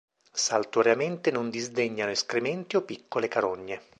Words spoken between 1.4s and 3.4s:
disdegnano escrementi o piccole